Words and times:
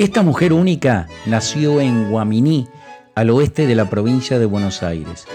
Esta 0.00 0.22
mujer 0.22 0.54
única 0.54 1.08
nació 1.26 1.78
en 1.78 2.10
Guaminí, 2.10 2.66
al 3.14 3.28
oeste 3.28 3.66
de 3.66 3.74
la 3.74 3.90
provincia 3.90 4.38
de 4.38 4.46
Buenos 4.46 4.82
Aires. 4.82 5.26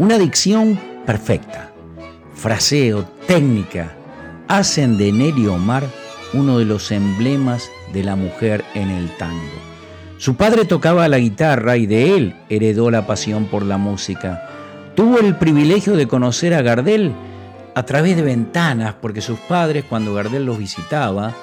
Una 0.00 0.18
dicción 0.18 0.76
perfecta, 1.06 1.70
fraseo, 2.34 3.04
técnica, 3.28 3.92
hacen 4.48 4.98
de 4.98 5.12
Nelly 5.12 5.46
Omar 5.46 5.84
uno 6.32 6.58
de 6.58 6.64
los 6.64 6.90
emblemas 6.90 7.70
de 7.92 8.02
la 8.02 8.16
mujer 8.16 8.64
en 8.74 8.90
el 8.90 9.08
tango. 9.18 9.38
Su 10.18 10.34
padre 10.34 10.64
tocaba 10.64 11.06
la 11.06 11.18
guitarra 11.18 11.76
y 11.76 11.86
de 11.86 12.16
él 12.16 12.34
heredó 12.48 12.90
la 12.90 13.06
pasión 13.06 13.44
por 13.44 13.62
la 13.62 13.78
música. 13.78 14.50
Tuvo 14.96 15.20
el 15.20 15.36
privilegio 15.36 15.94
de 15.94 16.08
conocer 16.08 16.54
a 16.54 16.62
Gardel 16.62 17.12
a 17.76 17.84
través 17.84 18.16
de 18.16 18.22
ventanas, 18.22 18.96
porque 19.00 19.20
sus 19.20 19.38
padres, 19.38 19.84
cuando 19.88 20.12
Gardel 20.12 20.44
los 20.44 20.58
visitaba, 20.58 21.36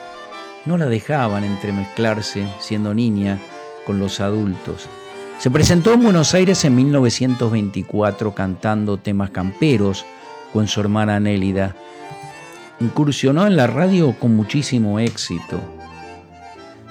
no 0.69 0.77
la 0.77 0.85
dejaban 0.85 1.43
entremezclarse, 1.43 2.47
siendo 2.59 2.93
niña, 2.93 3.39
con 3.87 3.97
los 3.97 4.19
adultos. 4.19 4.87
Se 5.39 5.49
presentó 5.49 5.93
en 5.93 6.03
Buenos 6.03 6.35
Aires 6.35 6.63
en 6.63 6.75
1924 6.75 8.35
cantando 8.35 8.97
temas 8.97 9.31
camperos 9.31 10.05
con 10.53 10.67
su 10.67 10.79
hermana 10.79 11.19
Nélida. 11.19 11.75
Incursionó 12.79 13.47
en 13.47 13.55
la 13.55 13.65
radio 13.65 14.13
con 14.19 14.35
muchísimo 14.35 14.99
éxito. 14.99 15.59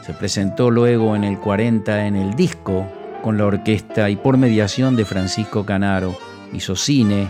Se 0.05 0.13
presentó 0.13 0.73
luego 0.73 1.15
en 1.15 1.23
el 1.23 1.39
40 1.39 2.05
en 2.07 2.17
el 2.17 2.35
disco 2.35 2.85
con 3.23 3.39
la 3.39 3.47
orquesta 3.47 4.11
y 4.11 4.17
por 4.17 4.39
mediación 4.39 4.97
de 4.97 5.05
Francisco 5.05 5.65
Canaro. 5.65 6.19
Hizo 6.53 6.75
cine 6.75 7.29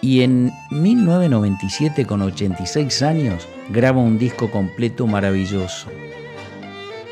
y 0.00 0.20
en 0.20 0.52
1997, 0.70 2.06
con 2.06 2.22
86 2.22 3.02
años, 3.02 3.48
graba 3.70 4.00
un 4.00 4.18
disco 4.18 4.50
completo 4.50 5.06
maravilloso. 5.06 5.88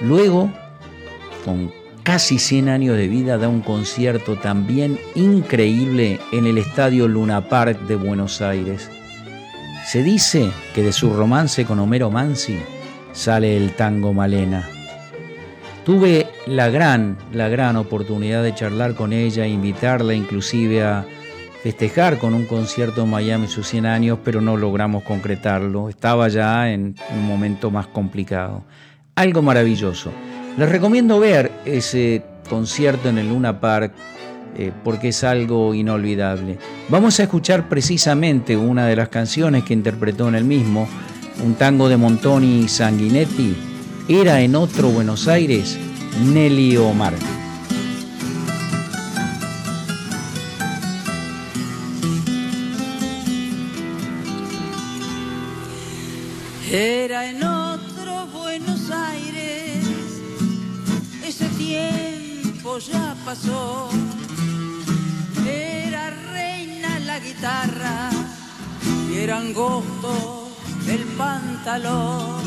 Luego, 0.01 0.53
con 1.45 1.73
casi 2.03 2.39
100 2.39 2.69
años 2.69 2.97
de 2.97 3.09
vida, 3.09 3.39
da 3.39 3.49
un 3.49 3.61
concierto 3.61 4.37
también 4.37 4.99
increíble 5.15 6.21
en 6.33 6.47
el 6.47 6.59
Estadio 6.59 7.09
Luna 7.09 7.49
Park 7.49 7.81
de 7.87 7.97
Buenos 7.97 8.41
Aires. 8.41 8.91
Se 9.87 10.03
dice 10.03 10.51
que 10.75 10.83
de 10.83 10.93
su 10.93 11.13
romance 11.13 11.65
con 11.65 11.79
Homero 11.79 12.11
Mansi 12.11 12.59
sale 13.13 13.57
el 13.57 13.73
tango 13.73 14.13
Malena. 14.13 14.69
Tuve 15.85 16.27
la 16.47 16.71
gran, 16.71 17.19
la 17.33 17.49
gran 17.49 17.77
oportunidad 17.77 18.43
de 18.43 18.55
charlar 18.55 18.95
con 18.95 19.13
ella 19.13 19.47
invitarla 19.47 20.15
inclusive 20.15 20.83
a 20.83 21.05
festejar 21.65 22.19
con 22.19 22.35
un 22.35 22.45
concierto 22.45 23.05
en 23.05 23.09
Miami 23.09 23.47
sus 23.47 23.67
100 23.69 23.87
años, 23.87 24.19
pero 24.23 24.43
no 24.43 24.55
logramos 24.55 25.03
concretarlo. 25.03 25.89
Estaba 25.89 26.29
ya 26.29 26.71
en 26.71 26.95
un 27.11 27.27
momento 27.27 27.71
más 27.71 27.87
complicado. 27.87 28.65
Algo 29.15 29.41
maravilloso. 29.41 30.13
Les 30.59 30.69
recomiendo 30.69 31.19
ver 31.19 31.51
ese 31.65 32.23
concierto 32.51 33.09
en 33.09 33.17
el 33.17 33.31
Luna 33.31 33.61
Park 33.61 33.95
eh, 34.59 34.73
porque 34.85 35.09
es 35.09 35.25
algo 35.25 35.73
inolvidable. 35.73 36.59
Vamos 36.91 37.19
a 37.19 37.23
escuchar 37.23 37.67
precisamente 37.67 38.59
una 38.59 38.87
de 38.87 38.97
las 38.97 39.09
canciones 39.09 39.65
que 39.65 39.73
interpretó 39.73 40.29
en 40.29 40.35
el 40.35 40.45
mismo, 40.45 40.87
un 41.43 41.55
tango 41.55 41.89
de 41.89 41.97
Montoni 41.97 42.69
Sanguinetti. 42.69 43.57
Era 44.07 44.43
en 44.43 44.55
otro 44.55 44.91
Buenos 44.91 45.29
Aires, 45.29 45.79
Nelly 46.27 46.77
Omar. 46.77 47.15
Era 56.77 57.31
en 57.31 57.41
otro 57.41 58.27
Buenos 58.33 58.91
Aires, 58.91 59.87
ese 61.25 61.49
tiempo 61.51 62.79
ya 62.79 63.15
pasó. 63.25 63.91
Era 65.47 66.11
reina 66.33 66.99
la 66.99 67.21
guitarra 67.21 68.11
y 69.09 69.19
era 69.19 69.39
angosto 69.39 70.51
el 70.89 71.05
pantalón. 71.17 72.43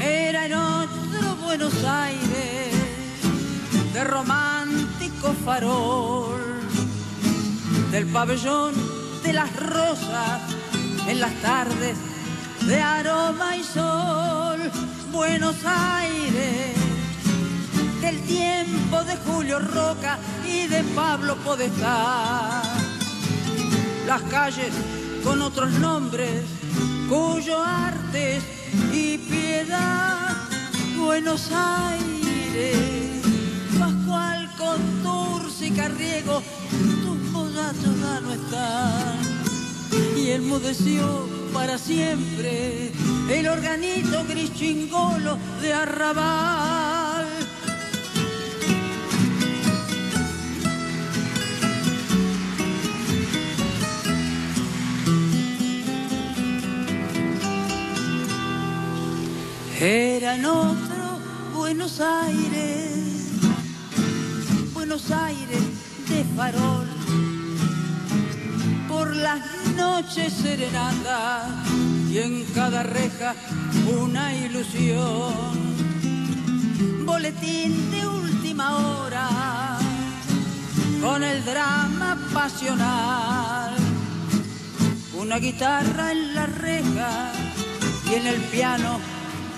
Era 0.00 0.46
en 0.46 0.54
otro 0.54 1.36
Buenos 1.44 1.84
Aires, 1.84 2.74
de 3.92 4.02
romántico 4.02 5.34
farol, 5.44 6.40
del 7.92 8.06
pabellón 8.06 8.74
de 9.22 9.34
las 9.34 9.54
rosas 9.54 10.40
en 11.06 11.20
las 11.20 11.32
tardes 11.42 12.09
de 12.70 12.80
aroma 12.80 13.56
y 13.56 13.64
sol, 13.64 14.60
Buenos 15.10 15.56
Aires, 15.64 16.76
del 18.00 18.20
tiempo 18.20 19.02
de 19.02 19.16
Julio 19.16 19.58
Roca 19.58 20.20
y 20.46 20.68
de 20.68 20.84
Pablo 20.94 21.34
Podestá. 21.38 22.62
Las 24.06 24.22
calles 24.22 24.72
con 25.24 25.42
otros 25.42 25.72
nombres, 25.80 26.44
cuyo 27.08 27.60
arte 27.60 28.40
y 28.92 29.18
piedad, 29.18 30.36
Buenos 30.96 31.50
Aires, 31.52 32.76
Pascual 33.80 34.48
con 34.56 34.78
Turci 35.02 35.66
y 35.66 35.70
Carriego, 35.72 36.40
tus 37.02 37.32
bodatos 37.32 38.00
ya 38.00 38.20
no 38.20 38.32
están. 38.32 39.18
Y 40.16 40.30
enmudeció 40.30 41.39
para 41.52 41.78
siempre 41.78 42.92
el 43.30 43.48
organito 43.48 44.24
gris 44.28 44.52
chingolo 44.54 45.38
de 45.60 45.72
arrabal. 45.72 47.26
Era 59.80 60.34
otro 60.34 61.18
Buenos 61.54 62.00
Aires, 62.00 63.30
Buenos 64.74 65.10
Aires 65.10 65.62
de 66.08 66.24
farol, 66.36 66.86
las 69.20 69.40
noche 69.76 70.30
serenata 70.30 71.46
y 72.10 72.18
en 72.18 72.44
cada 72.54 72.82
reja 72.82 73.34
una 74.00 74.34
ilusión. 74.34 75.76
Boletín 77.04 77.90
de 77.90 78.06
última 78.06 78.76
hora 78.76 79.28
con 81.02 81.22
el 81.22 81.44
drama 81.44 82.18
pasional. 82.32 83.74
Una 85.14 85.36
guitarra 85.36 86.12
en 86.12 86.34
la 86.34 86.46
reja 86.46 87.32
y 88.10 88.14
en 88.14 88.26
el 88.26 88.40
piano 88.54 89.00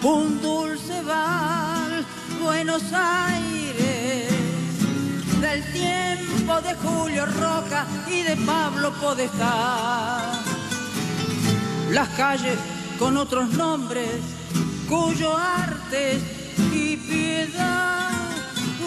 un 0.02 0.40
dulce 0.40 1.02
val. 1.02 2.04
Buenos 2.42 2.82
Aires 2.92 3.61
del 5.42 5.64
tiempo 5.72 6.60
de 6.60 6.74
Julio 6.76 7.26
Roca 7.26 7.84
y 8.06 8.22
de 8.22 8.36
Pablo 8.46 8.92
Podestá. 9.00 10.40
Las 11.90 12.08
calles 12.10 12.56
con 12.96 13.16
otros 13.16 13.50
nombres, 13.54 14.08
cuyo 14.88 15.36
arte 15.36 16.20
y 16.72 16.96
piedad, 16.96 18.10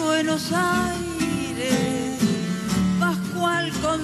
Buenos 0.02 0.50
Aires, 0.50 2.18
Pascual 2.98 3.70
con 3.82 4.00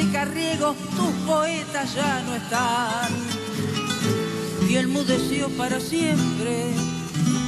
y 0.00 0.12
Carriego, 0.12 0.74
tus 0.96 1.26
poetas 1.26 1.94
ya 1.94 2.22
no 2.22 2.34
están. 2.34 3.12
Y 4.68 4.76
enmudeció 4.76 5.48
para 5.50 5.78
siempre 5.78 6.72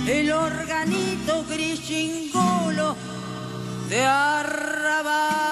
el 0.06 0.32
organito 0.32 1.44
gris 1.49 1.82
chingolo 1.82 2.96
de 3.90 4.04
arrabal. 4.06 5.50